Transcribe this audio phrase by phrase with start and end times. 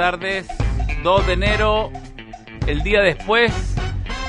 [0.00, 0.48] tardes.
[1.02, 1.90] 2 de enero,
[2.66, 3.52] el día después,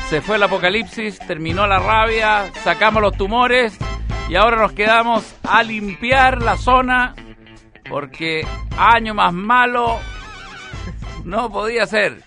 [0.09, 3.77] se fue el apocalipsis, terminó la rabia, sacamos los tumores
[4.27, 7.15] y ahora nos quedamos a limpiar la zona
[7.89, 8.45] porque
[8.77, 9.97] año más malo
[11.23, 12.21] no podía ser.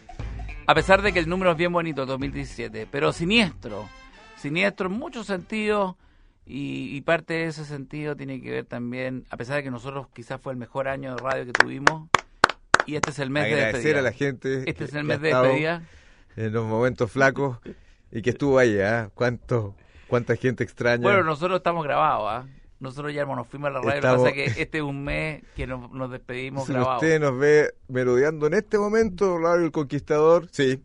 [0.66, 3.90] A pesar de que el número es bien bonito, 2017, pero siniestro.
[4.36, 5.96] Siniestro en muchos sentidos
[6.46, 10.06] y, y parte de ese sentido tiene que ver también, a pesar de que nosotros
[10.14, 12.08] quizás fue el mejor año de radio que tuvimos,
[12.86, 13.98] y este es el mes de Agradecer despedida.
[13.98, 14.62] a la gente.
[14.70, 15.82] Este es el mes de despedida.
[16.36, 17.58] En los momentos flacos
[18.10, 19.10] y que estuvo ahí, ¿ah?
[19.14, 19.74] ¿Cuánto,
[20.08, 21.02] ¿Cuánta gente extraña?
[21.02, 22.46] Bueno, nosotros estamos grabados, ¿ah?
[22.80, 24.84] Nosotros ya nos fuimos a la radio, Estamos- lo que pasa es que este es
[24.84, 27.02] un mes que nos, nos despedimos si grabados.
[27.02, 30.82] usted nos ve merodeando en este momento, Radio El Conquistador, sí,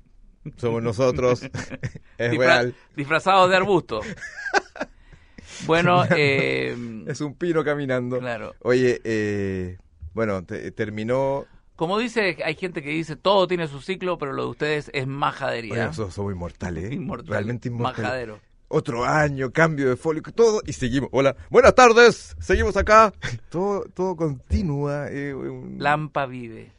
[0.58, 1.42] somos nosotros.
[2.18, 2.76] es Disfra- real.
[2.96, 4.02] Disfrazados de arbusto.
[5.66, 6.76] bueno, eh,
[7.08, 8.20] Es un pino caminando.
[8.20, 8.54] claro.
[8.62, 9.78] Oye, eh,
[10.14, 11.46] bueno, te- terminó.
[11.80, 15.08] Como dice, hay gente que dice todo tiene su ciclo, pero lo de ustedes es
[15.08, 15.72] majadería.
[15.72, 16.94] Oye, nosotros somos inmortales, ¿eh?
[16.94, 18.04] Inmortal, Realmente inmortales.
[18.04, 18.40] Majadero.
[18.68, 21.10] Otro año, cambio de folio, todo, y seguimos.
[21.14, 23.14] Hola, buenas tardes, seguimos acá.
[23.50, 25.08] Todo, todo continúa.
[25.10, 26.74] eh, un- Lampa vive.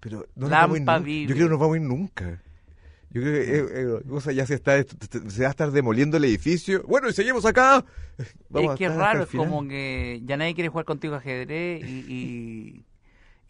[0.00, 1.30] Pero no nos Lampa vive.
[1.30, 2.42] Yo creo que no nos vamos a ir nunca.
[3.08, 3.66] Yo creo que eh,
[4.00, 6.82] eh, cosa ya se está se va a estar demoliendo el edificio.
[6.86, 7.86] Bueno, y seguimos acá.
[8.50, 12.04] Vamos es que es raro, es como que ya nadie quiere jugar contigo ajedrez y,
[12.06, 12.84] y,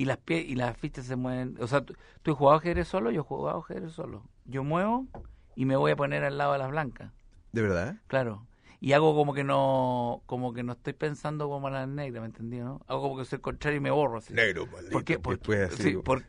[0.03, 1.56] y las pie- y las fichas se mueven.
[1.61, 3.11] O sea, ¿tú, tú has jugado ajedrez solo?
[3.11, 4.25] Yo he jugado ajedrez solo.
[4.44, 5.06] Yo muevo
[5.55, 7.12] y me voy a poner al lado de las blancas.
[7.53, 7.97] ¿De verdad?
[8.09, 8.47] Claro.
[8.81, 12.59] Y hago como que no como que no estoy pensando como las negras, ¿me entendí,
[12.59, 12.81] no?
[12.89, 14.34] Hago como que soy contrario y me borro así.
[14.34, 14.91] Negro, maldito.
[14.91, 15.19] ¿Por qué?
[15.20, 16.25] Por, así, sí, por,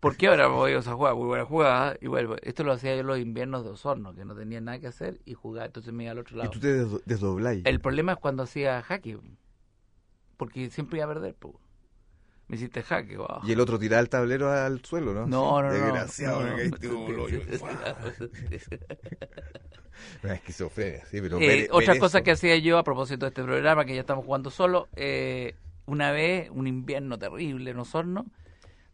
[0.00, 1.14] ¿por qué ahora voy a esa jugada?
[1.14, 1.96] Muy buena jugada.
[2.00, 2.34] Y vuelvo.
[2.42, 5.20] Esto lo hacía yo en los inviernos de Osorno, que no tenía nada que hacer
[5.24, 5.66] y jugaba.
[5.66, 6.50] Entonces me iba al otro y lado.
[6.50, 7.64] tú te des- desdobláis.
[7.66, 9.18] El problema es cuando hacía jaque.
[10.36, 11.60] Porque siempre iba a perder, po.
[12.48, 13.40] Me hiciste jaque, wow.
[13.44, 15.26] Y el otro tiraba el tablero al suelo, ¿no?
[15.26, 15.74] No, no, no.
[15.74, 17.22] Desgraciado, no, me no.
[17.22, 17.40] hoyo.
[20.22, 23.84] Una esquizofrenia, sí, pero Eh, otra cosa que hacía yo a propósito de este programa,
[23.84, 25.54] que ya estamos jugando solo, eh,
[25.86, 28.26] una vez, un invierno terrible en Osorno,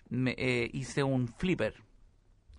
[0.08, 1.74] me, eh, hice un flipper.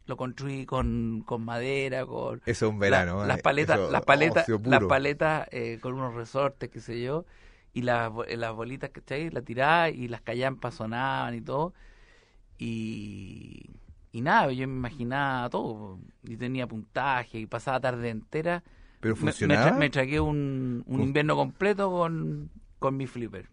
[0.05, 3.17] Lo construí con, con madera, con Eso es un verano.
[3.19, 3.27] la- ¿eh?
[3.27, 7.25] las paletas, las paletas, las paletas eh, con unos resortes, qué sé yo,
[7.73, 9.29] y las, las bolitas, ¿cachai?
[9.31, 11.73] Las tiraba y las callampas sonaban y todo.
[12.57, 13.69] Y,
[14.11, 15.99] y nada, yo me imaginaba todo.
[16.23, 18.63] Y tenía puntaje y pasaba tarde entera.
[19.01, 19.59] Pero Me- Me, funcionaba.
[19.59, 23.49] tra- me tragué un, un invierno completo con, con mi flipper.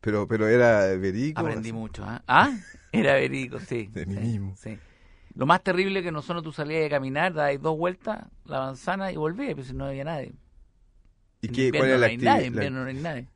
[0.00, 1.40] Pero, pero era verídico.
[1.40, 2.04] Aprendí mucho.
[2.04, 2.22] ¿ah?
[2.26, 2.50] ¿Ah?
[2.92, 3.90] Era verico, sí.
[3.94, 4.54] De sí, mí mismo.
[4.54, 4.80] sí.
[5.34, 9.12] Lo más terrible que no solo tú salías de caminar, dabas dos vueltas, la manzana
[9.12, 10.34] y volvías, pero si no había nadie.
[11.42, 12.46] ¿Y qué, invierno cuál no la hay nadie, en actividad?
[12.46, 13.26] invierno no hay nadie.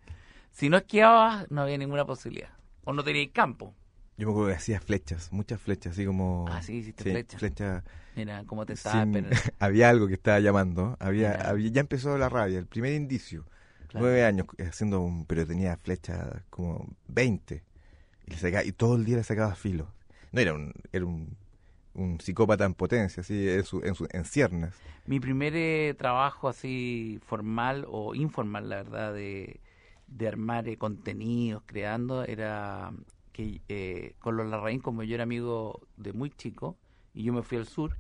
[0.53, 2.51] Si no esquiabas, no había ninguna posibilidad.
[2.85, 3.75] O no tenías campo.
[4.17, 6.47] Yo me acuerdo que hacía flechas, muchas flechas, así como...
[6.49, 7.41] Ah, sí, hiciste sí, flechas.
[7.41, 7.83] flechas
[8.15, 9.27] Mira cómo te estaba sin-
[9.59, 10.97] había algo que estaba llamando.
[11.01, 11.49] Había, Ya.
[11.51, 13.45] había- ya empezó la rabia, el primer indicio.
[13.89, 14.07] Claro.
[14.07, 15.25] Nueve años haciendo un...
[15.27, 17.65] Pero tenía flechas como 20.
[18.27, 19.89] Y, le sacaba- y todo el día le sacaba filo.
[20.31, 20.73] No era un...
[20.93, 21.37] Era un
[21.95, 24.75] un psicópata en potencia, así, en, su, en, su, en ciernes.
[25.07, 29.61] Mi primer eh, trabajo así formal o informal, la verdad, de,
[30.07, 32.93] de armar eh, contenidos, creando, era
[33.33, 36.77] que eh, con los Larraín, como yo era amigo de muy chico,
[37.13, 37.97] y yo me fui al sur,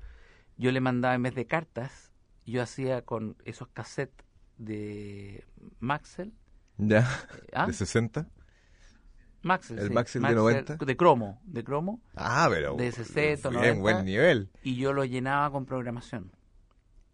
[0.56, 2.12] yo le mandaba en vez de cartas,
[2.46, 4.24] yo hacía con esos cassettes
[4.58, 5.44] de
[5.80, 6.32] Maxell,
[6.76, 7.08] ¿Ya?
[7.52, 7.66] ¿ah?
[7.66, 8.26] ¿De 60?
[9.44, 10.76] Maxell, el sí, Maxell de 90.
[10.76, 12.76] de cromo, de cromo, Ah, pero...
[12.76, 13.80] De 60, bien, 90.
[13.80, 14.50] buen nivel.
[14.62, 16.32] y yo lo llenaba con programación.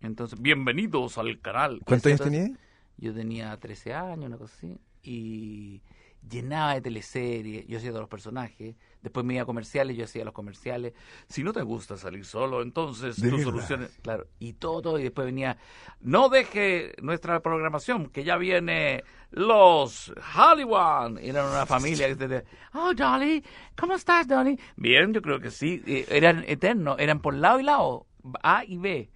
[0.00, 1.80] Entonces, bienvenidos al canal.
[1.84, 2.50] ¿Cuántos años tenías?
[2.96, 5.82] Yo tenía 13 años, una cosa así, y
[6.28, 10.24] llenaba de teleseries, yo hacía todos los personajes, después me iba a comerciales, yo hacía
[10.24, 10.92] los comerciales.
[11.28, 14.98] Si no te gusta salir solo, entonces ¿De tu solución es, claro, y todo, todo,
[14.98, 15.56] y después venía,
[16.00, 22.44] no deje nuestra programación, que ya viene los Hollywood, eran una familia que te
[22.74, 23.42] oh Dolly,
[23.76, 24.58] ¿cómo estás Dolly?
[24.76, 28.06] Bien, yo creo que sí, Eh, eran eternos, eran por lado y lado,
[28.42, 29.10] A y B.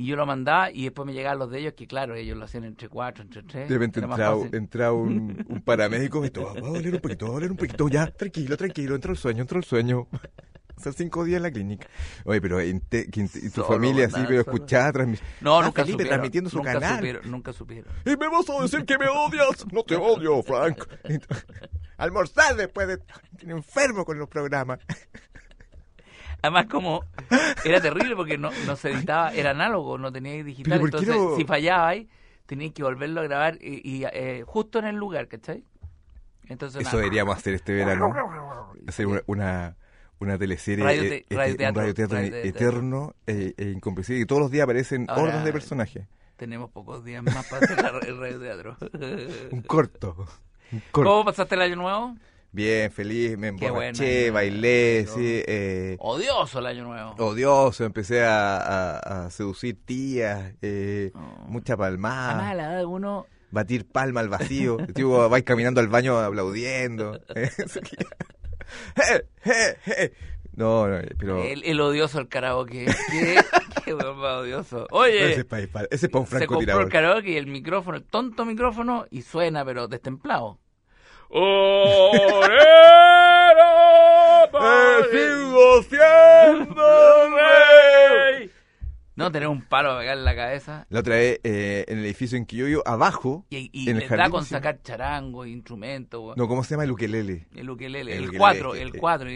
[0.00, 2.46] Y yo lo mandaba y después me llegaban los de ellos, que claro, ellos lo
[2.46, 3.68] hacían entre cuatro, entre tres.
[3.68, 4.54] De repente era más entra, fácil.
[4.56, 7.56] entra un, un paramédico y todo, va a doler un poquito, va a doler un
[7.58, 10.08] poquito, ya, tranquilo, tranquilo, entra el sueño, entra el sueño.
[10.82, 11.86] Son cinco días en la clínica.
[12.24, 14.56] Oye, pero en te- que tu Solo, familia así, pero solo.
[14.56, 15.28] escuchaba transmisión.
[15.42, 16.08] No, Ah, nunca Felipe supieron.
[16.08, 16.96] transmitiendo su nunca canal.
[16.96, 17.92] Supieron, nunca supieron.
[18.06, 19.66] Y me vas a decir que me odias.
[19.72, 20.82] No te odio, Frank.
[21.98, 22.98] Almorzar después de...
[23.52, 24.78] Enfermo con los programas.
[26.42, 27.04] Además, como
[27.64, 30.78] era terrible porque no, no se editaba, era análogo, no tenía digital.
[30.78, 31.36] Pero ¿por qué Entonces, no?
[31.36, 32.08] si fallaba ahí,
[32.46, 35.64] tenía que volverlo a grabar y, y, eh, justo en el lugar, ¿cachai?
[36.48, 37.02] Entonces, Eso nada.
[37.02, 38.12] deberíamos hacer este verano.
[38.88, 39.76] Hacer una, una,
[40.18, 44.22] una teleserie, Radio eh, te- este, radioteatro, un radioteatro eterno e, e incomprensible.
[44.22, 46.06] Y todos los días aparecen Ahora- hordas de personajes.
[46.36, 48.76] Tenemos pocos días más para hacer el radioteatro.
[49.52, 50.16] Un corto.
[50.72, 51.10] Un corto.
[51.10, 52.16] ¿Cómo pasaste el año nuevo?
[52.52, 55.14] Bien, feliz, me emborraché, bueno, bailé, ¿no?
[55.14, 57.14] sí, eh, Odioso el año nuevo.
[57.18, 61.44] odioso, empecé a, a- a seducir tías, eh, Oh.
[61.46, 65.80] mucha Además, a palmada, la edad de uno, batir palma al vacío, tipo, vais caminando
[65.80, 67.20] al baño aplaudiendo.
[68.96, 70.12] Eh, eh, eh.
[70.54, 72.86] No, no, pero el, el odioso del karaoke.
[73.10, 73.40] Qué,
[73.84, 74.86] qué odioso.
[74.90, 76.88] Oye, ese es para ese es pa un se compró el francotirador.
[76.88, 80.58] karaoke y el micrófono, el tonto micrófono, y suena, pero destemplado.
[81.32, 82.10] Eh,
[85.12, 87.30] sigo siendo.
[89.20, 90.86] No, tener un palo acá en la cabeza.
[90.88, 93.96] La otra vez, eh, en el edificio en que yo vivo, abajo, Y, y en
[93.98, 94.50] el le da con sí.
[94.50, 97.46] sacar charango, instrumentos, no, ¿cómo se llama el ukelele?
[97.54, 99.28] El ukelele, El el ukelele, 4, que- el que- 4.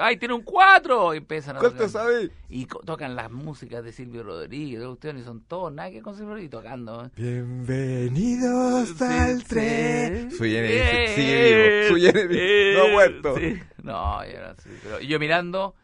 [0.00, 1.14] ¡Ay, tiene un 4!
[1.14, 2.30] Y empiezan a ¿Cuánto sabes?
[2.48, 4.86] Y tocan las músicas de Silvio Rodríguez, de
[5.20, 7.04] y son todos nada que con Silvio Rodríguez tocando.
[7.06, 7.10] ¿eh?
[7.16, 9.44] Bienvenidos Sí, al sí.
[9.48, 10.28] tren.
[10.28, 11.88] Eh, Jenny sigue vivo.
[11.88, 13.34] Su Jenny eh, no ha muerto.
[13.82, 15.74] No, yo no sé, pero yo mirando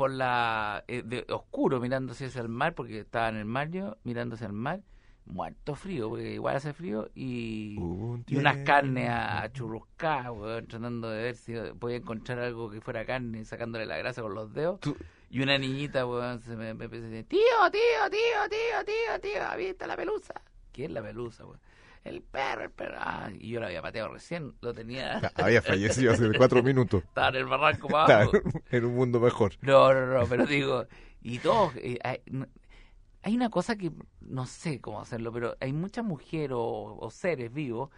[0.00, 3.98] por la eh, de oscuro mirando hacia el mar porque estaba en el mar yo
[4.02, 4.80] mirando hacia el mar
[5.26, 11.10] muerto frío porque igual hace frío y, un y unas carnes a, churruscar weón, tratando
[11.10, 14.80] de ver si podía encontrar algo que fuera carne sacándole la grasa con los dedos
[14.80, 14.96] Tú-
[15.28, 17.28] y una niñita weón, se me, me tío tío
[17.70, 20.32] tío tío tío tío ¿has visto la pelusa?
[20.72, 21.60] ¿qué es la pelusa weón?
[22.04, 26.12] El perro el perro ah, y yo lo había pateado recién lo tenía Había fallecido
[26.12, 27.02] hace cuatro minutos.
[27.08, 27.88] estaba en el barranco
[28.70, 29.52] en un mundo mejor.
[29.60, 30.86] no, no, no, pero digo,
[31.22, 36.52] y todos, eh, hay, una cosa que no sé cómo hacerlo, pero hay muchas mujeres
[36.52, 37.90] o, o seres vivos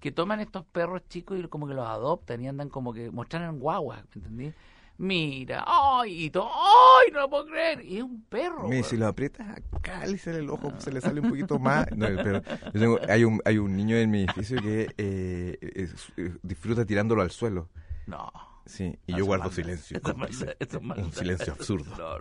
[0.00, 3.58] que toman estos perros chicos y como que los adoptan y andan como que mostraran
[3.58, 4.54] guaguas, ¿me entendí?
[5.00, 8.66] Mira, ay, y todo, ay, no lo puedo creer, y es un perro.
[8.68, 8.82] Weón.
[8.82, 11.86] si lo aprietas acá, le sale el ojo, se le sale un poquito más.
[11.96, 12.42] No, yo
[12.72, 17.22] tengo- hay, un, hay un niño en mi edificio que eh, es- eh, disfruta tirándolo
[17.22, 17.68] al suelo.
[18.06, 18.30] No.
[18.66, 19.96] Sí, y No, yo guardo maldad, silencio.
[19.96, 21.04] eso es maldad, eso es maldad.
[21.06, 22.20] Un silencio absurdo.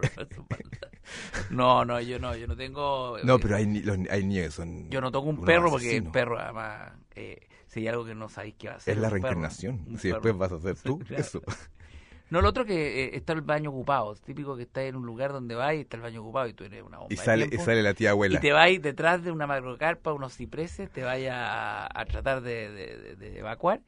[1.49, 3.17] No, no, yo no, yo no tengo...
[3.23, 4.89] No, pero hay, los- hay niños son.
[4.89, 8.29] Yo no toco un perro porque el perro, además, eh, si hay algo que no
[8.29, 8.95] sabéis a hacer.
[8.95, 9.97] Es la reencarnación.
[9.97, 11.21] Si después vas a ser tú, Claro.
[11.21, 11.41] eso.
[12.29, 14.13] No, lo otro que eh, está el baño ocupado.
[14.13, 16.53] Es típico que estás en un lugar donde vas y está el baño ocupado y
[16.53, 18.37] tú eres una bomba Y de sale, y sale la tía abuela.
[18.37, 22.69] Y te vas detrás de una macrocarpa, unos cipreses, te vayas a, a tratar de,
[22.71, 23.79] de- de- de evacuar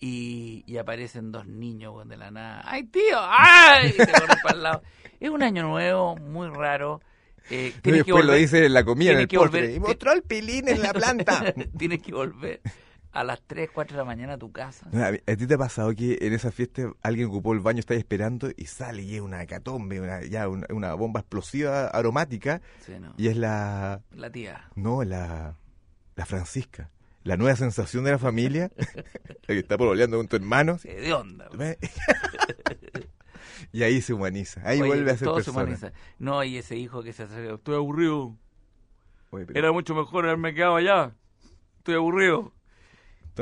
[0.00, 2.62] y, y aparecen dos niños de la nada.
[2.64, 3.16] ¡Ay, tío!
[3.18, 3.90] ¡Ay!
[3.90, 4.82] Y te corren para el lado.
[5.20, 7.00] Es un año nuevo, muy raro.
[7.50, 9.68] Eh, Y tienes que después lo volver- dice en la comida, en el que postre.
[9.68, 11.54] volver- Y mostró el pilín en la planta.
[11.78, 12.60] tienes que volver
[13.12, 14.88] a las 3, 4 de la mañana a tu casa.
[14.92, 18.50] ¿A, ti te ha pasado que en esa fiesta alguien ocupó el baño, estáis esperando
[18.56, 23.14] y sale y es una hecatombe, una, ya una, una bomba explosiva aromática Sí, no.
[23.16, 24.02] y es la...
[24.12, 24.70] La tía.
[24.76, 25.56] No, la...
[26.16, 26.90] La Francisca.
[27.22, 28.70] La nueva sensación de la familia.
[28.76, 30.78] la que está pololeando con tu hermano.
[30.78, 31.48] Sí, de onda.
[33.72, 34.60] y ahí se humaniza.
[34.64, 35.64] Ahí Oye, vuelve a ser todo se persona.
[35.64, 35.92] humaniza.
[36.18, 37.54] No, y ese hijo que se acerca.
[37.54, 38.36] Estoy aburrido.
[39.30, 41.14] Oye, pero Era mucho mejor haberme quedado allá.
[41.78, 42.52] Estoy aburrido.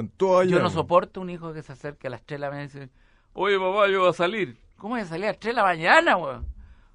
[0.01, 0.53] Están todos allá.
[0.57, 2.67] Yo no soporto un hijo que se acerque a las 3 de la mañana y
[2.79, 2.91] dice,
[3.33, 4.59] oye papá, yo voy a salir.
[4.77, 6.47] ¿Cómo voy a salir a las 3 de la mañana, weón?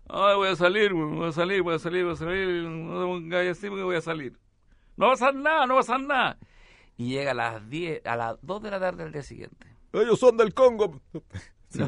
[0.08, 2.64] Ay, voy a salir, weón, voy a salir, voy a salir, voy a salir.
[2.64, 4.38] No te pongas así porque voy a salir.
[4.98, 6.38] No va a pasar nada, no va a pasar nada.
[6.98, 9.68] Y llega a las 10, a las 2 de la tarde del día siguiente.
[9.94, 11.02] Ellos son del Congo.
[11.70, 11.88] Se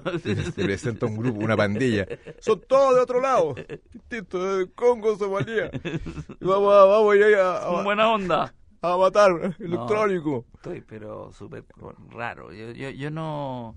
[0.64, 2.08] presenta un grupo, una pandilla.
[2.40, 3.54] Son todos de otro lado.
[3.94, 5.70] Distinto, del Congo, Somalia.
[6.40, 8.54] Vamos vamos a ir a, a- Buena onda.
[8.84, 10.46] A matar electrónico.
[10.56, 11.66] Estoy, pero súper
[12.10, 12.52] raro.
[12.54, 13.76] Yo, yo, yo no...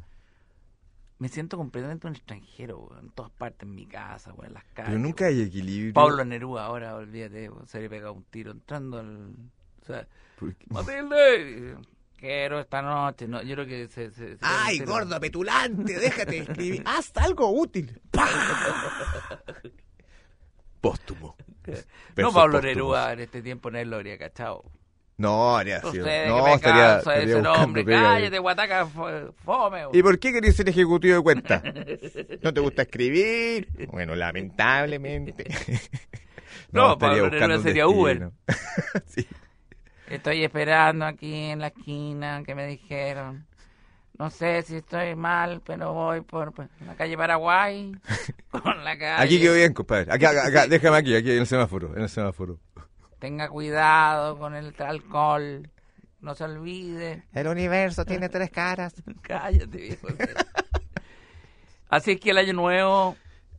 [1.18, 4.90] Me siento completamente un extranjero, en todas partes, en mi casa, weón, en las calles.
[4.90, 5.94] Pero nunca hay equilibrio.
[5.94, 9.30] Pablo Neruda, ahora olvídate, se le pega un tiro entrando al...
[9.80, 10.06] O sea,
[10.68, 11.76] Matilde,
[12.16, 13.26] quiero esta noche.
[13.28, 14.10] No, yo creo que se...
[14.10, 15.98] se- se- ¡Ay, se- gordo, petulante!
[15.98, 16.82] Déjate escribir.
[16.86, 17.98] ¡Haz algo útil!
[20.80, 21.36] Póstumo.
[22.16, 22.62] No, Pablo póstumos.
[22.62, 24.64] Neruda en este tiempo no lo habría cachado.
[25.18, 26.04] No, habría sido.
[26.28, 28.02] No, estaría, estaría ese pega.
[28.02, 29.84] cállate, guataca, fo- fome.
[29.94, 31.62] ¿Y por qué querés ser ejecutivo de cuenta?
[32.42, 33.68] ¿No te gusta escribir?
[33.90, 35.46] Bueno, lamentablemente.
[36.72, 38.32] No, estaría Pablo Neruda sería destino.
[39.06, 39.26] sí.
[40.10, 43.46] Estoy esperando aquí en la esquina que me dijeron.
[44.18, 47.92] No sé si estoy mal, pero voy por, por la calle Paraguay.
[48.50, 49.22] Con la calle.
[49.24, 50.12] Aquí quedó bien, compadre.
[50.12, 52.58] Acá, acá, acá, déjame aquí, aquí en el semáforo, en el semáforo.
[53.18, 55.70] Tenga cuidado con el alcohol.
[56.20, 57.24] No se olvide.
[57.32, 58.94] El universo tiene tres caras.
[59.22, 60.08] Cállate, viejo.
[61.88, 63.16] Así es que el año nuevo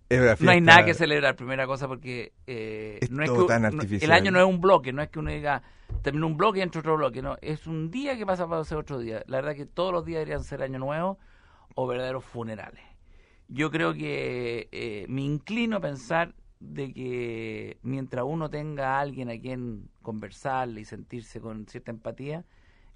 [0.10, 3.54] Es no hay nada que celebrar, primera cosa, porque eh, Es no es todo que,
[3.54, 4.12] tan no- artificial.
[4.12, 5.64] el año no es un bloque, no es que uno diga
[6.02, 8.78] termina un bloque y entra otro bloque, no, es un día que pasa para ser
[8.78, 9.24] otro día.
[9.28, 11.18] La verdad que todos los días deberían ser año nuevo
[11.76, 12.84] o verdaderos funerales.
[13.48, 19.30] Yo creo que eh, me inclino a pensar de que mientras uno tenga a alguien
[19.30, 22.44] a quien conversarle y sentirse con cierta empatía,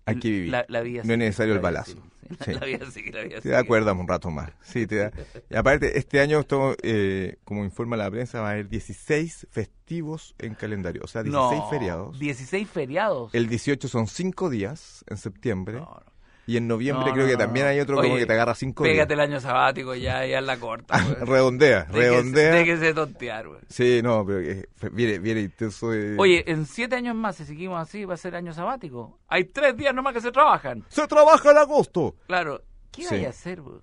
[0.06, 0.50] Hay que vivir.
[0.52, 1.92] La, la vida No es necesario el balazo.
[1.94, 2.02] sigue,
[2.46, 2.54] Sí.
[2.60, 3.54] La vida sigue, la vida Te sigue.
[3.54, 4.52] da acuerdas un rato más.
[4.62, 5.12] Sí, te da.
[5.50, 10.34] Y aparte, este año, esto, eh, como informa la prensa, va a haber 16 festivos
[10.40, 11.02] en calendario.
[11.04, 12.18] O sea, 16 No, feriados.
[12.20, 13.34] 16 feriados.
[13.36, 15.76] El 18 son 5 días en septiembre.
[15.76, 16.11] No, no.
[16.48, 18.84] Y en noviembre No, creo no, que también hay otro como que te agarra 5
[18.84, 19.24] Pégate días.
[19.26, 20.96] el año sabático ya, ya en la corta.
[20.96, 22.52] Ah, redondea, Déjese- redondea.
[22.56, 23.62] Déjese tontear, güey.
[23.70, 25.88] Sí, no, pero eh, viene, viene intenso.
[26.18, 29.20] Oye, en siete años más, si seguimos así, va a ser año sabático.
[29.28, 30.84] Hay tres días nomás que se trabajan.
[30.90, 32.16] ¡Se trabaja en agosto!
[32.28, 32.62] Claro.
[32.92, 33.16] ¿Qué Sí.
[33.16, 33.80] hay a hacer, güey?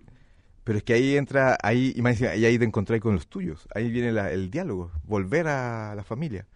[0.64, 3.66] Pero es que ahí entra, ahí, y y ahí te encontrás con los tuyos.
[3.74, 6.46] Ahí viene la- el diálogo, volver a la familia.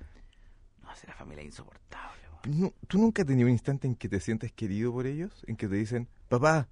[0.82, 1.81] No, si la familia es insoportable.
[2.48, 5.44] No, ¿Tú nunca has tenido un instante en que te sientes querido por ellos?
[5.46, 6.68] En que te dicen, papá,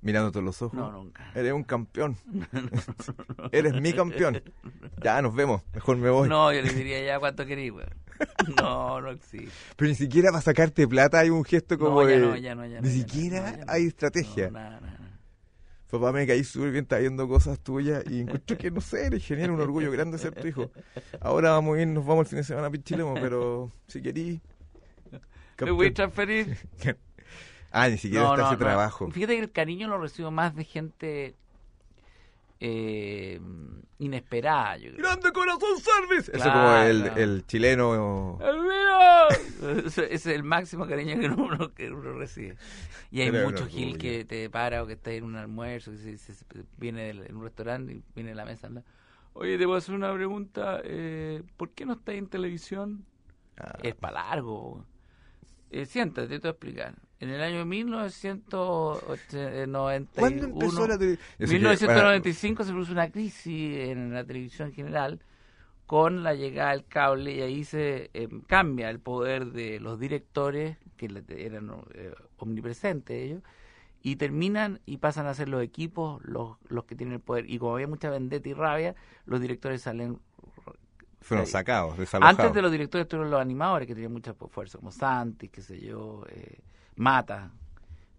[0.00, 1.30] mirándote los ojos, No, nunca.
[1.34, 2.16] eres un campeón.
[3.52, 4.42] eres mi campeón.
[5.02, 5.62] Ya, nos vemos.
[5.74, 6.28] Mejor me voy.
[6.28, 7.86] No, yo le diría ya cuánto querís, güey.
[8.60, 9.48] No, no existe.
[9.76, 12.20] Pero ni siquiera para sacarte plata hay un gesto como No, ya de...
[12.20, 12.86] no, ya no, ya no.
[12.86, 14.50] ni siquiera hay estrategia.
[14.50, 14.98] Nada, nada.
[15.90, 19.24] Papá, me caí súper bien, está viendo cosas tuyas y encuentro que, no sé, eres
[19.24, 20.70] genial, un orgullo grande ser tu hijo.
[21.20, 24.40] Ahora vamos a ir, nos vamos el fin de semana a Pichilemo, pero si querís...
[25.60, 26.56] ¿Me voy a transferir?
[27.76, 29.10] Ah, ni siquiera está ese trabajo.
[29.10, 31.34] Fíjate que el cariño lo recibo más de gente
[32.60, 33.40] eh,
[33.98, 35.02] inesperada, yo creo.
[35.02, 36.30] ¡Grande Corazón Service!
[36.30, 38.38] Eso Claro, como el, el chileno...
[38.40, 39.28] ¡Elvira!
[39.86, 42.56] Ese es el máximo cariño que uno, que uno recibe.
[43.10, 45.98] Y hay Pero mucho gil que te para o que está en un almuerzo, que
[45.98, 46.44] se- se- se-
[46.76, 48.70] viene en un restaurante y viene a la mesa.
[49.32, 50.80] Oye, te voy a hacer una pregunta.
[50.84, 53.04] Eh, ¿Por qué no estás en televisión?
[53.58, 54.84] Ah, Es para largo.
[55.76, 56.94] Eh, siéntate, te voy a explicar.
[57.18, 60.06] En el año 1991...
[60.14, 64.24] ¿Cuándo empezó la tele- En Yo sé que- 1995 se produce una crisis en la
[64.24, 65.20] televisión en general
[65.86, 70.76] con la llegada del cable y ahí se eh, cambia el poder de los directores,
[70.96, 73.42] que eran eh, omnipresentes ellos,
[74.02, 77.50] y terminan y pasan a ser los equipos los, los que tienen el poder.
[77.50, 78.94] Y como había mucha vendetta y rabia,
[79.26, 80.20] los directores salen...
[81.24, 82.38] Fueron sacados, desalojados.
[82.38, 85.80] Antes de los directores estuvieron los animadores que tenían mucha fuerza, como Santi, qué sé
[85.80, 86.58] yo, eh,
[86.96, 87.50] Mata.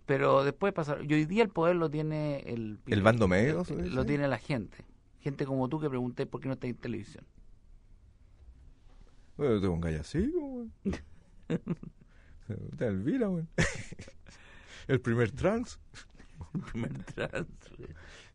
[0.07, 1.09] Pero después pasaron.
[1.09, 2.79] Y hoy día el poder lo tiene el.
[2.87, 3.89] ¿El bando medio, el- dice?
[3.95, 4.83] lo tiene la gente.
[5.19, 7.23] Gente como tú que pregunté por qué no está en televisión.
[9.37, 10.69] Bueno, te pongas así, güey.
[12.77, 13.45] Te Elvira, güey.
[14.87, 15.79] El primer trans.
[16.71, 17.47] Primer trans,
[17.77, 17.89] güey.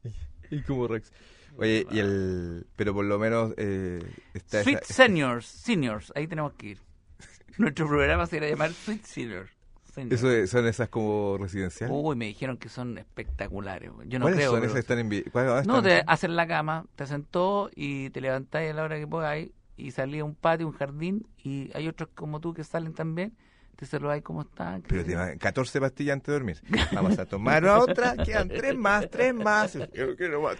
[0.52, 1.12] Y como Rex.
[1.60, 2.66] Oye, y el...
[2.76, 4.00] Pero por lo menos eh,
[4.34, 6.78] está Sweet esa- Seniors, Seniors, ahí tenemos que ir.
[7.58, 9.50] Nuestro programa se irá a llamar Sweet Seniors.
[9.92, 10.20] Seniors.
[10.20, 11.94] Eso es- son esas como residenciales.
[11.98, 13.90] Uy, me dijeron que son espectaculares.
[14.06, 14.50] Yo no ¿Cuáles creo.
[14.52, 16.04] son esas que están en vi- ¿Cuáles- dónde No, están?
[16.04, 19.90] te hacen la cama, te sentó y te levantáis a la hora que podáis y
[19.90, 23.36] salí a un patio, un jardín y hay otros como tú que salen también,
[23.80, 24.82] te saludáis cómo están.
[24.82, 26.60] qué Pero te dan 14 pastillas antes de dormir.
[26.92, 29.76] Vamos a tomar otra, quedan tres más, tres más.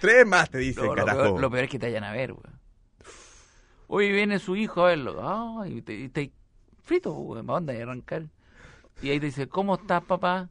[0.01, 2.13] Tres más, te dice No, el lo, peor, lo peor es que te vayan a
[2.13, 2.47] ver, güey.
[3.89, 5.19] Hoy viene su hijo a verlo.
[5.21, 6.33] Ah, y te, te
[6.83, 8.25] frito, güey, ¿para dónde hay a arrancar?
[9.03, 10.49] Y ahí te dice, ¿cómo estás, papá?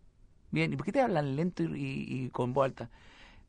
[0.52, 2.90] Bien, ¿y por qué te hablan lento y, y- y con voz alta?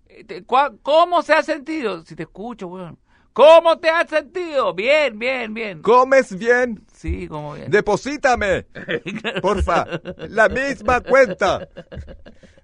[0.07, 0.43] Eh,
[0.83, 2.05] ¿Cómo se ha sentido?
[2.05, 2.87] Si te escucho, güey.
[3.33, 4.75] ¿Cómo te has sentido?
[4.75, 5.83] Bien, bien, bien.
[5.83, 6.85] ¿Comes bien?
[6.93, 7.71] Sí, como bien.
[7.71, 8.63] Deposítame,
[9.43, 9.87] porfa.
[10.29, 11.69] La misma cuenta.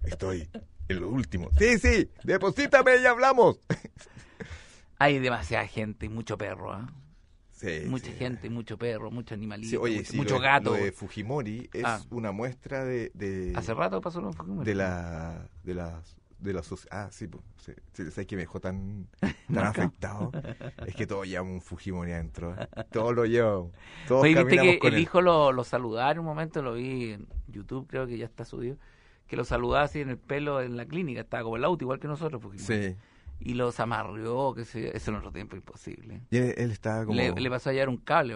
[0.03, 0.49] Estoy
[0.89, 1.51] en lo último.
[1.59, 3.59] Sí, sí, deposítame y hablamos.
[4.99, 6.91] Hay demasiada gente y mucho perro, ¿ah?
[7.53, 8.13] Sí, Mucha sí.
[8.13, 10.71] gente, mucho perro, mucho animalito, Sí, oye, mucho, sí, mucho lo de- gato.
[10.77, 12.01] Lo de Fujimori es Ah.
[12.11, 16.03] una muestra de, de, Hace rato pasó lo que de la de la
[16.47, 19.09] de la soci- ah sí, pues, sí, sí, ¿sabes qué me dejó tan
[19.51, 20.37] tan afectado?
[20.85, 22.61] es que todos llevamos un Fujimori adentro, ¿eh?
[22.91, 23.73] todos lo llevamos,
[24.05, 25.03] todos Oye, viste que con el él.
[25.03, 28.45] hijo lo, lo saludaba en un momento, lo vi en YouTube, creo que ya está
[28.45, 28.77] subido,
[29.27, 32.01] que lo saludaba así en el pelo en la clínica, estaba como el auto, igual
[32.01, 32.97] que nosotros, porque Sí,
[33.41, 36.23] y los amarrió, que yo, eso en otro tiempo imposible.
[36.31, 38.35] y él, él estaba como Le, le pasó a llevar un cable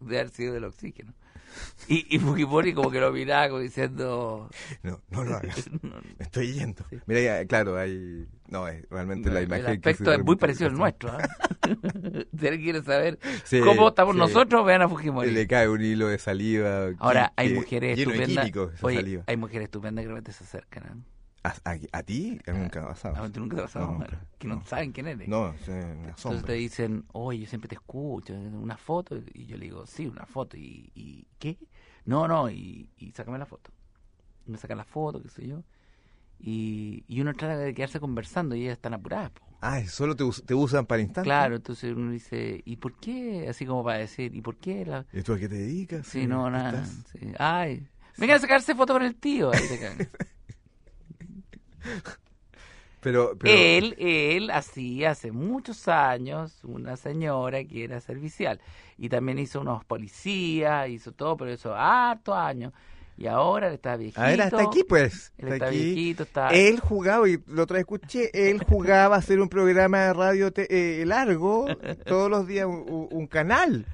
[0.00, 1.14] de haber sido del oxígeno.
[1.88, 4.50] Y, y Fujimori como que lo miraba como diciendo...
[4.82, 5.70] no, no lo hagas.
[5.82, 6.84] no, Me estoy yendo.
[7.06, 10.68] Mira, ya, claro, hay no, es realmente la el imagen que aspecto es muy parecido
[10.70, 11.10] al nuestro.
[11.10, 11.18] ¿ah?
[12.38, 14.18] Si alguien quiere saber Sí, cómo estamos sí.
[14.20, 15.30] nosotros, vean a Fujimori.
[15.30, 16.90] Le cae un hilo de saliva.
[16.98, 18.50] Ahora, que- hay mujeres estupendas.
[18.82, 19.24] Oye, saliva.
[19.26, 20.84] hay mujeres estupendas que realmente se acercan.
[20.86, 21.15] ¿ah?
[21.46, 22.38] ¿A, a, a ti?
[22.46, 23.22] A nunca pasado.
[23.24, 23.86] ¿A ti nunca te ha pasado?
[23.86, 24.26] No, nunca.
[24.38, 24.64] que no, No.
[24.66, 25.28] saben quién eres.
[25.28, 29.16] No, se me Entonces te dicen, oye, yo siempre te escucho, una foto.
[29.32, 30.56] Y yo le digo, sí, una foto.
[30.56, 31.56] ¿Y, y qué?
[32.04, 33.70] No, no, y, y sácame la foto.
[34.46, 35.62] Y me sacan la foto, qué sé yo.
[36.38, 39.30] Y, y uno trata de quedarse conversando y ellas están apuradas.
[39.30, 39.46] po.
[39.60, 41.24] Ah, solo te, te usan para instantes.
[41.24, 43.46] Claro, entonces uno dice, ¿y por qué?
[43.48, 44.84] Así como para decir, ¿y por qué?
[44.84, 45.06] La...
[45.12, 46.06] ¿Y tú a qué te dedicas?
[46.06, 46.84] Sí, no, ¿Qué nada.
[46.84, 47.32] sí.
[47.38, 47.86] Ay,
[48.18, 49.50] vengan a sacarse foto con el tío.
[49.52, 50.08] Ahí te.
[53.00, 58.60] Pero, pero Él, él hacía hace muchos años una señora que era servicial
[58.98, 62.72] y también hizo unos policías, hizo todo, pero hizo hartos años
[63.16, 64.20] y ahora él está viejito.
[64.20, 65.32] a ver, hasta aquí pues.
[65.38, 65.76] Él está aquí.
[65.76, 66.48] viejito, está...
[66.48, 70.52] Él jugaba, y lo otra vez escuché, él jugaba a hacer un programa de radio
[70.52, 71.66] te- eh, largo,
[72.06, 73.86] todos los días un, canal.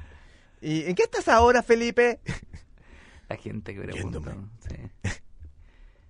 [0.60, 2.20] ¿Y en qué estás ahora, Felipe?
[3.28, 4.36] La gente que pregunta.
[4.68, 5.10] Sí.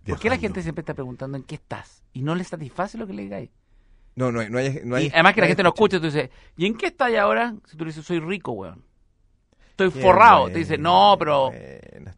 [0.06, 2.02] ¿Por qué la gente siempre está preguntando en qué estás?
[2.12, 3.50] Y no le satisface lo que le digáis.
[4.14, 5.98] No, no hay, no hay, no hay- Y además que la gente no escucha.
[5.98, 7.54] tú dices, ¿y en qué estás ahora?
[7.66, 8.84] Si tú le dices, soy rico, weón.
[9.70, 10.50] Estoy Qué forrado.
[10.50, 11.50] Te dice, no, pero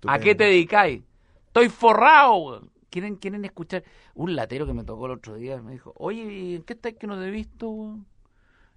[0.09, 1.03] ¿a qué te dedicáis?
[1.47, 2.71] Estoy forrado, weón.
[2.91, 3.85] ¿Quieren, quieren escuchar?
[4.15, 6.97] Un latero que me tocó el otro día me dijo, oye, ¿y ¿en qué estáis
[6.97, 8.07] que no te he visto, weón?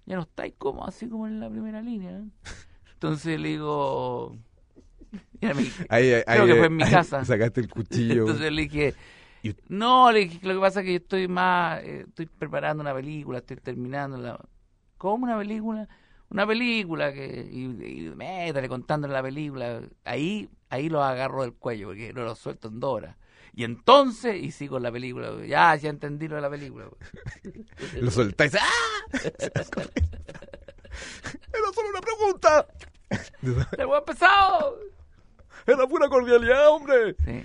[0.06, 2.10] Ya no estáis como así como en la primera línea.
[2.10, 2.24] ¿eh?".
[2.94, 4.36] Entonces le digo...
[5.40, 7.24] Me dije, Ahí, ahí, Creo que fue en mi ahí casa.
[7.24, 8.22] Sacaste el cuchillo.
[8.22, 8.94] Entonces le dije,
[9.68, 12.94] no, le dije, lo que pasa es que yo estoy más, eh, estoy preparando una
[12.94, 14.38] película, estoy terminando la...
[14.96, 15.88] ¿Cómo una película?
[16.30, 17.48] Una película que...
[17.50, 19.80] Y, y métale contándole la película.
[20.04, 23.16] Ahí, ahí lo agarro del cuello, porque no lo suelto en dos horas.
[23.54, 25.32] Y entonces, y sigo en la película.
[25.46, 26.88] Ya, ya entendí lo de la película.
[28.00, 28.54] Lo soltáis.
[28.54, 28.68] ¡Ah!
[31.52, 32.66] Era solo una pregunta.
[33.74, 34.78] ¡Se ha pesado!
[35.68, 37.14] Era pura cordialidad, hombre.
[37.24, 37.44] Sí.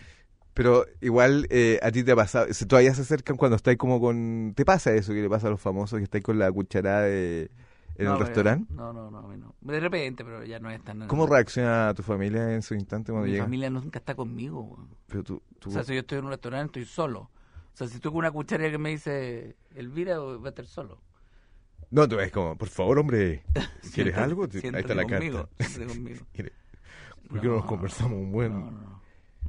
[0.54, 4.00] Pero igual eh, a ti te ha pasado, si todavía se acercan cuando estáis como
[4.00, 4.54] con...
[4.56, 7.50] ¿Te pasa eso que le pasa a los famosos que estáis con la cucharada de-
[7.96, 8.72] en No, el restaurante?
[8.74, 9.56] No, no, no, a mí no.
[9.62, 11.08] De repente, pero ya no es tan...
[11.08, 13.44] ¿Cómo reacciona tu familia en su instante cuando Mi llega?
[13.46, 14.78] familia nunca está conmigo.
[15.08, 17.20] Pero tú, tú- O sea, si yo estoy en un restaurante, estoy solo.
[17.74, 21.02] O sea, si estoy con una cucharilla que me dice Elvira, voy a estar solo.
[21.90, 23.44] No, tú ves como, por favor, hombre,
[23.94, 24.44] ¿quieres Siéntate- algo?
[24.44, 25.86] Ahí está la conmigo, carta.
[25.88, 26.26] conmigo.
[27.24, 28.54] Mire, ¿Por qué no, nos conversamos un buen...?
[28.54, 29.02] No, no,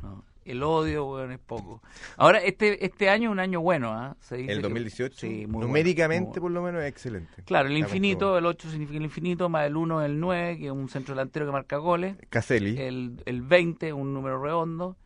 [0.03, 0.25] no.
[0.45, 1.81] El odio, weón, es poco.
[2.19, 4.15] Ahora, este este año es un año bueno, ¿ah?
[4.21, 6.43] Dice El que- 2018, sí, muy bueno, numéricamente bueno.
[6.43, 7.43] por lo menos es excelente.
[7.47, 10.71] Claro, el infinito, el 8 significa el infinito, más el 1 el 9, que es
[10.71, 12.17] un centro delantero que marca goles.
[12.29, 14.99] Caselli, El, el 20, un número redondo,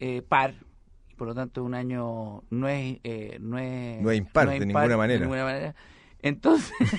[0.00, 0.54] eh, par.
[1.16, 2.98] Por lo tanto, un año no es...
[3.04, 5.20] eh, no, es No es impar, de ninguna manera.
[5.20, 5.74] ninguna manera.
[6.22, 6.72] Entonces...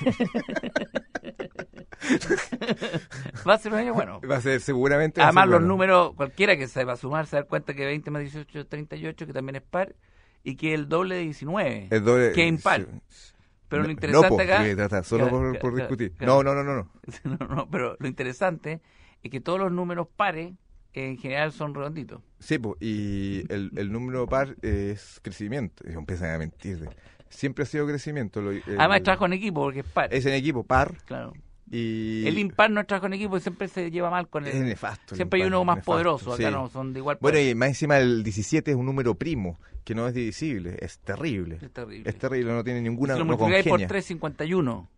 [3.48, 4.20] va a ser un año bueno.
[4.22, 5.22] va a ser seguramente...
[5.22, 5.68] Además, ser los bueno.
[5.74, 9.34] números, cualquiera que sepa sumar, se da cuenta que 20 más 18 es 38, que
[9.34, 9.96] también es par,
[10.44, 11.88] y que el doble de 19.
[11.92, 12.88] El doble- que es impar.
[13.08, 13.34] sí.
[13.68, 14.64] Pero No- lo interesante no, po, acá...
[14.66, 15.30] que trata solo
[15.60, 16.14] por, discutir.
[16.20, 16.76] No, no, no, no,
[17.24, 17.38] no.
[17.40, 18.82] no, no, pero lo interesante
[19.24, 20.54] es que todos los números pares
[20.94, 22.22] en general son redonditos.
[22.40, 25.86] Sí, po, y el, el número par es crecimiento.
[25.88, 26.90] Empiezan a mentir.
[27.32, 28.41] Siempre ha sido crecimiento.
[28.41, 30.13] lo- el- Además, es trabajo en equipo porque es par.
[30.13, 30.94] Es en equipo, par.
[31.06, 31.34] Claro.
[31.74, 34.50] Y El impar no es trabajo en equipo y siempre se lleva mal con el...
[34.54, 35.13] es nefasto.
[35.13, 36.54] el siempre hay uno más nefasto, poderoso, acá sí.
[36.54, 37.50] no son de igual Bueno, poder.
[37.52, 40.76] y más encima el 17 es un número primo, que no es divisible.
[40.82, 41.60] Es terrible.
[41.62, 42.10] Es terrible.
[42.10, 43.13] Es terrible, no tiene ninguna...
[43.13, 43.88] si lo no multiplicáis por congenia.
[43.88, 44.89] 3, 51.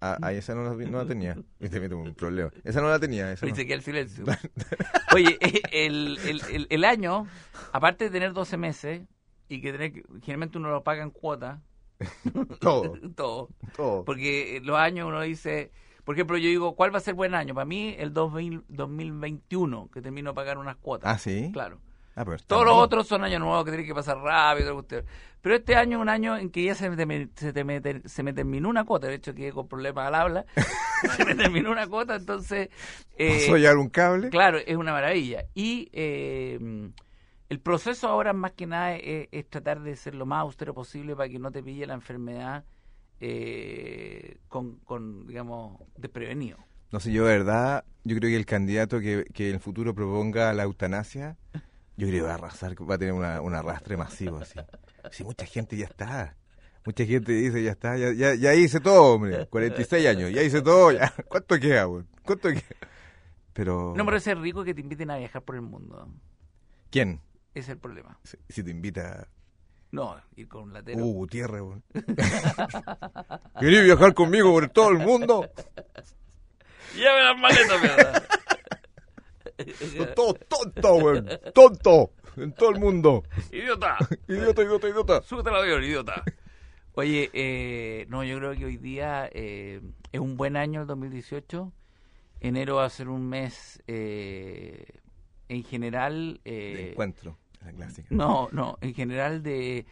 [0.00, 1.36] Ah, ah, esa no la, no la tenía.
[1.60, 2.50] Y te meto un problema.
[2.64, 3.30] Esa no la tenía.
[3.32, 3.54] Esa no.
[3.54, 4.24] el silencio.
[5.14, 7.26] Oye, eh, el, el, el, el año,
[7.70, 9.02] aparte de tener 12 meses,
[9.50, 11.60] y que tener, que- generalmente uno lo paga en cuota,
[12.60, 14.04] Todo, todo, todo.
[14.04, 15.70] porque los años uno dice,
[16.04, 17.54] por ejemplo, yo digo, ¿cuál va a ser buen año?
[17.54, 21.14] Para mí, el 2000 2021, que termino de pagar unas cuotas.
[21.14, 21.50] Ah, ¿sí?
[21.52, 21.78] Claro.
[22.16, 24.84] Ah, pero Todos los otros son años nuevos que tienen que pasar rápido.
[25.40, 28.22] Pero este año es un año en que ya se me, se, te me, se
[28.22, 29.08] me terminó una cuota.
[29.08, 30.46] De hecho, que con problemas al habla.
[31.16, 32.68] se me terminó una cuota, entonces...
[33.18, 34.30] eh, ¿Pasó un cable?
[34.30, 35.44] Claro, es una maravilla.
[35.54, 36.90] Y eh,
[37.54, 41.14] el proceso ahora más que nada es, es tratar de ser lo más austero posible
[41.14, 42.64] para que no te pille la enfermedad
[43.20, 46.58] eh, con, con, digamos, desprevenido.
[46.90, 49.94] No sé, yo de verdad, yo creo que el candidato que, que en el futuro
[49.94, 51.36] proponga la eutanasia,
[51.96, 54.58] yo creo que va a arrasar, va a tener una, un arrastre masivo así.
[55.12, 56.36] Sí, mucha gente ya está.
[56.84, 59.46] Mucha gente dice, ya está, ya, ya, ya hice todo, hombre.
[59.46, 61.14] 46 años, ya hice todo, ya.
[61.28, 62.04] ¿Cuánto queda, güey?
[62.24, 62.62] ¿Cuánto queda?
[63.52, 63.94] Pero...
[63.96, 66.08] No me parece rico que te inviten a viajar por el mundo.
[66.90, 67.20] ¿Quién?
[67.54, 68.18] Ese es el problema.
[68.24, 69.28] Si, si te invita...
[69.92, 70.98] No, ir con un latero.
[71.04, 71.80] Uh, Gutiérrez, güey.
[73.60, 75.48] ¿Querías viajar conmigo por todo el mundo?
[76.96, 78.24] Llévame las maletas, ¿verdad?
[79.96, 81.22] Son todos tontos, güey.
[81.54, 82.12] Tonto.
[82.36, 83.22] en todo el mundo.
[83.52, 83.96] ¡Idiota!
[84.28, 85.22] Idiota, idiota, idiota.
[85.22, 86.22] Súbete al avión, idiota.
[86.94, 89.80] Oye, eh, no, yo creo que hoy día eh,
[90.12, 91.72] es un buen año el 2018.
[92.40, 94.84] Enero va a ser un mes eh,
[95.48, 96.40] en general...
[96.44, 98.08] De Eh, encuentro, la clásica.
[98.10, 99.86] no, no, en general de,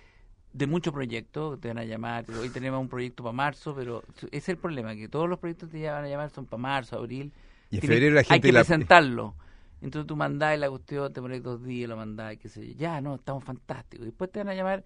[0.52, 4.28] de muchos proyectos, te van a llamar, hoy tenemos un proyecto para marzo, pero ese
[4.36, 6.96] es el problema, que todos los proyectos que te van a llamar son para marzo,
[6.98, 7.32] abril.
[7.70, 9.34] Y en Tienes- febrero la Hay gente que la- presentarlo.
[9.80, 12.74] Entonces tú mandás la cuestión, te pones dos días, lo mandás, qué sé yo.
[12.76, 14.06] Ya, no, estamos fantásticos.
[14.06, 14.84] Después te van a llamar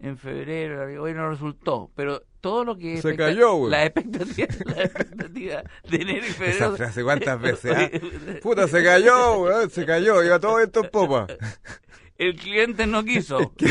[0.00, 1.90] en febrero, hoy no resultó.
[1.94, 3.70] Pero todo lo que Se cayó, güey.
[3.70, 6.56] La expectativa, la expectativa de enero y febrero.
[6.66, 7.72] Esa frase, ¿cuántas veces?
[7.74, 7.88] ah?
[8.42, 11.26] Puta, se cayó, se cayó, iba todo esto en popa.
[12.16, 13.52] El cliente no quiso.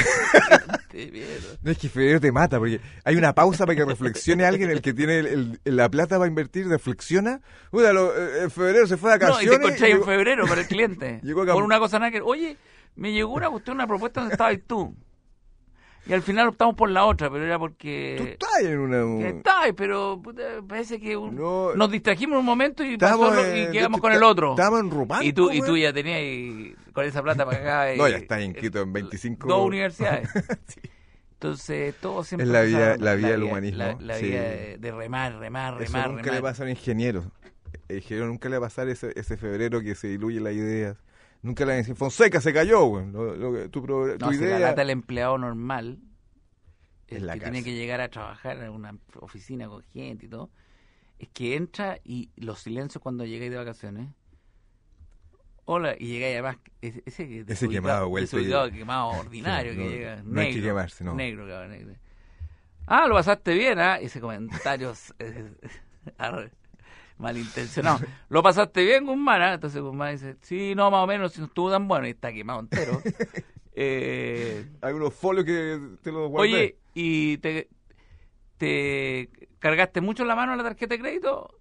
[1.64, 4.82] No es que febrero te mata, porque hay una pausa para que reflexione alguien, el
[4.82, 7.42] que tiene el- el- la plata para invertir, reflexiona.
[7.72, 9.50] Lo- eh, en febrero se fue de No, y vacaciones.
[9.50, 11.20] te encontrás en llegó- febrero para el cliente.
[11.24, 12.22] Llegó Por una cosa nada que.
[12.22, 12.58] Oye,
[12.96, 14.96] me llegó una cuestión, una propuesta donde estabas tú.
[16.06, 18.32] Y al final optamos por la otra, pero era Tú porque.
[18.34, 19.28] estás en una...
[19.30, 21.74] estabas, pero puta, parece que un- No.
[21.76, 24.52] nos distrajimos un momento y, pasó y quedamos con el otro.
[24.52, 27.96] Estábamos en Rupanco, Y tú, y tú ya tenías y- con esa plata para acá.
[27.98, 29.48] No, eh, ya estás inscrito en 25...
[29.48, 30.30] Dos universidades.
[31.34, 32.46] Entonces, todo siempre.
[32.46, 34.26] Es la vida- la vida del humanismo, La, la sí.
[34.28, 36.36] vida de, de remar, remar, Eso remar, nunca remar.
[36.36, 37.32] le pasa a un ingeniero.
[37.90, 40.98] El ingeniero nunca le va a pasar ese, ese febrero que se diluye las ideas.
[41.42, 43.12] Nunca le decir, Fonseca se cayó, güey.
[43.12, 43.88] Lo- lo tu, tu
[44.20, 44.52] No, idea...
[44.60, 46.00] la lata del empleado normal,
[47.10, 50.30] Es el la que tiene que llegar a trabajar en una oficina con gente y
[50.30, 50.50] todo,
[51.20, 54.08] es que entra y los silencios cuando llegáis de vacaciones.
[55.66, 59.90] Hola, y llegáis además, ese, ese, Ese quemado, vuelto y- desubicado, quemado, ordinario, Sí, que
[59.90, 61.16] llega, no hay que negro, quemarse, no.
[61.16, 61.94] negro, cabrón, negro.
[62.86, 63.98] Ah, lo pasaste bien, ¿ah?
[63.98, 65.52] Ese comentario eh,
[67.18, 68.00] malintencionado.
[68.30, 69.42] ¿Lo pasaste bien, Guzmán?
[69.42, 69.54] ah?
[69.54, 72.60] Entonces Guzmán dice, sí, no, más o menos, no estuvo tan bueno y está quemado
[72.60, 73.02] entero.
[73.76, 76.50] eh, Algunos folios que te los guardé.
[76.50, 77.70] Oye, ¿y te,
[78.58, 81.58] te cargaste mucho la mano en la tarjeta de crédito?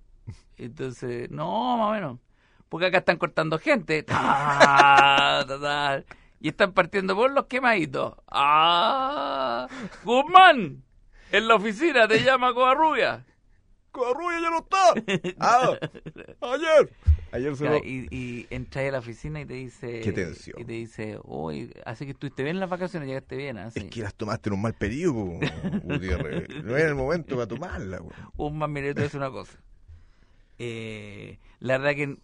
[0.58, 2.18] Entonces, no, más o menos.
[2.72, 4.06] Porque acá están cortando gente.
[6.40, 8.14] Y están partiendo por los quemaditos.
[8.26, 9.68] ¡Ah!
[10.02, 10.82] ¡Guzmán!
[11.30, 13.24] En la oficina te llama Covarrubia.
[13.92, 15.34] ¡Covarrubia ya no está!
[15.38, 15.78] ¡Ah!
[16.40, 16.90] ¡Ayer!
[17.30, 17.76] Ayer se lo...
[17.76, 20.00] y, y entras a la oficina y te dice...
[20.00, 20.60] Qué tensión.
[20.60, 23.78] Y te dice, uy, así que estuviste bien en las vacaciones, llegaste bien, así.
[23.78, 25.38] Es que las tomaste en un mal periodo,
[25.84, 26.48] Gutiérrez.
[26.64, 28.16] No era el momento para tomarla, güey.
[28.36, 29.58] un más mire, te voy a decir una cosa.
[30.58, 32.16] Eh, la verdad que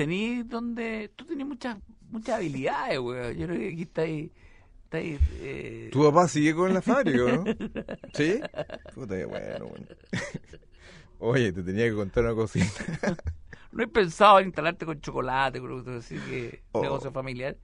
[0.00, 1.10] tení donde.
[1.14, 1.76] Tú tenías muchas
[2.10, 3.36] muchas habilidades, weón.
[3.36, 4.32] Yo creo que aquí está ahí.
[4.84, 7.44] Está ahí eh, Tu papá sigue con la fábrica, ¿no?
[8.14, 8.40] ¿Sí?
[8.94, 9.70] Puta, bueno.
[11.18, 12.66] Oye, te tenía que contar una cosita.
[13.72, 16.60] No he pensado en instalarte con chocolate, creo que así que.
[16.72, 16.82] Oh.
[16.82, 17.56] Negocio familiar.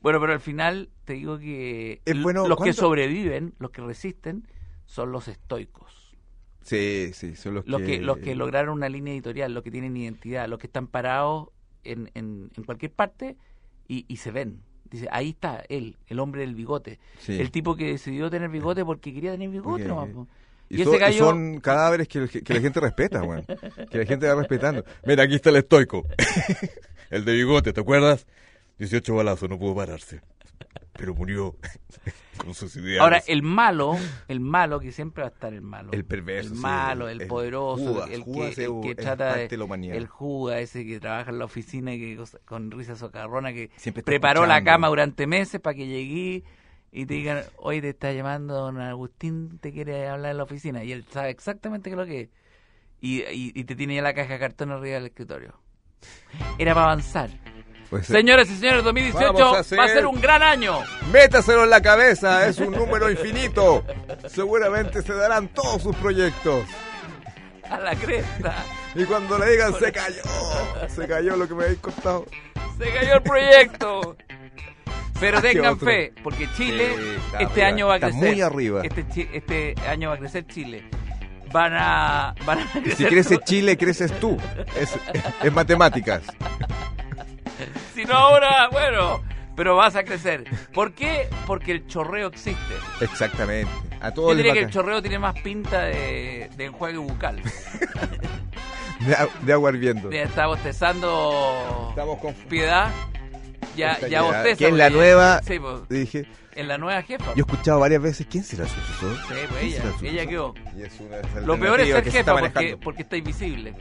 [0.00, 2.02] Bueno, pero al final te digo que.
[2.04, 4.48] Es bueno, los que ¿cuánto- sobreviven, los que resisten,
[4.86, 6.16] son los estoicos.
[6.62, 9.96] Sí, sí, son los, Los que, los que lograron una línea editorial, los que tienen
[9.96, 11.50] identidad, los que están parados
[11.84, 13.36] en, en, en cualquier parte
[13.86, 14.60] y, y se ven.
[14.90, 16.98] Dice, ahí está él, el hombre del bigote.
[17.18, 17.38] Sí.
[17.38, 20.26] El tipo que decidió tener bigote porque quería tener bigote nomás, po.
[20.70, 23.42] Y, Y son, y cadáveres que, que la gente respeta, güey.
[23.90, 24.84] Que la gente va respetando.
[25.06, 26.04] Mira, aquí está el estoico.
[27.10, 28.26] el de bigote, ¿te acuerdas?
[28.78, 30.20] 18 balazos, no pudo pararse.
[30.94, 31.54] Pero murió
[32.38, 33.00] con sus ideas.
[33.02, 35.92] Ahora, el malo, el malo, que siempre va a estar el malo.
[35.92, 39.36] El perverso, El malo, el- el, el poderoso, Judas, el Judas que, el que trata
[39.36, 39.48] de...
[39.48, 39.96] de la humanidad.
[39.96, 44.02] El Judas, ese que trabaja en la oficina y que con risa socarrona, que Siempre
[44.02, 46.42] preparó la cama durante meses para que llegué
[46.90, 50.82] y te digan, hoy te está llamando don Agustín, te quiere hablar en la oficina.
[50.82, 52.28] Y él sabe exactamente qué es lo que es.
[53.00, 55.54] Y, y, y te tiene ya la caja de cartón arriba del escritorio.
[56.58, 57.30] Era para avanzar.
[57.90, 60.78] Pues, Señoras y señores, 2018 Vamos a hacer- va a ser un gran año.
[61.10, 63.82] Métaselo en la cabeza, es un número infinito.
[64.28, 66.64] Seguramente se darán todos sus proyectos.
[67.70, 68.54] A la cresta.
[68.94, 70.22] Y cuando le digan se cayó,
[70.88, 72.26] se cayó lo que me habéis contado.
[72.78, 74.16] Se cayó el proyecto.
[75.20, 75.86] Pero tengan otro.
[75.86, 78.28] fe, porque Chile Sí, está este arriba, año va a está crecer.
[78.32, 78.82] muy arriba.
[78.84, 80.84] Este, este año va a crecer Chile.
[81.52, 84.36] Van a, van a Si crece Chile, creces tú.
[84.78, 84.94] Es,
[85.42, 86.22] es matemáticas.
[87.98, 89.24] Si no ahora, bueno,
[89.56, 90.44] pero vas a crecer.
[90.72, 91.28] ¿Por qué?
[91.48, 92.74] Porque el chorreo existe.
[93.00, 93.68] Exactamente.
[94.00, 97.42] A Yo todos diría que el chorreo tiene más pinta de, de enjuague bucal.
[99.00, 100.12] de, de agua hirviendo.
[100.12, 102.88] Ya está bostezando Estamos con piedad.
[103.76, 104.56] Ya, Esta ya que- bosteza.
[104.58, 107.24] que es la nueva- Sí, pues, Dije, en la nueva jefa.
[107.34, 109.16] yo he escuchado varias veces, ¿quién será su sucesor?
[109.16, 109.60] Sí, pues
[109.98, 110.54] ¿Quién ella, ella quedó.
[110.76, 113.74] Y es una de esas Lo peor es ser jefa está porque, porque está invisible.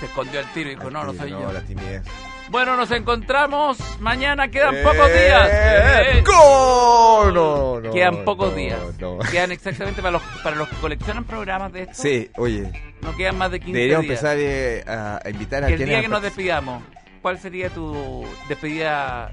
[0.00, 1.52] Se escondió al tiro y dijo, no, no soy no, yo.
[1.52, 2.02] la timidez.
[2.50, 4.48] Bueno, nos encontramos mañana.
[4.48, 5.48] Quedan pocos días.
[5.50, 7.30] Eh, Eh, ¡go!
[7.32, 8.78] No, no, Quedan pocos no, días.
[9.00, 9.18] no.
[9.18, 11.94] Quedan exactamente para los, para los que coleccionan programas de esto.
[12.02, 14.18] Sí, oye, No quedan más de 15 deberíamos días.
[14.22, 16.82] empezar eh, a, invitar a que el día que nos despidamos,
[17.22, 19.32] ¿cuál sería tu despedida?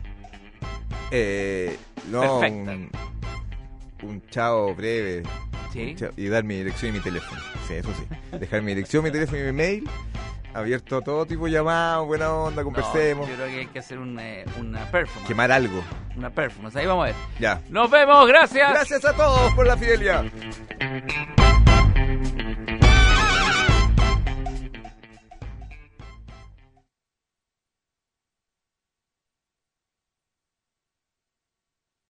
[1.12, 1.78] Eh,
[2.10, 2.71] Perfecta.
[2.71, 2.89] un,
[4.04, 5.24] un chao breve
[5.74, 5.82] Sí.
[5.91, 7.39] un chao- y dar mi dirección y mi teléfono.
[7.67, 8.38] Sí, eso sí.
[8.38, 9.89] Dejar mi dirección, mi teléfono y mi mail.
[10.53, 13.27] Abierto a todo tipo de llamadas, buena onda, conversemos.
[13.27, 15.27] No, yo creo que hay que hacer un, eh, una performance.
[15.27, 15.81] Quemar algo.
[16.17, 16.75] Una performance.
[16.75, 17.15] Ahí vamos a ver.
[17.39, 17.61] Ya.
[17.69, 18.27] Nos vemos.
[18.27, 18.69] Gracias.
[18.71, 20.25] Gracias a todos por la fidelidad.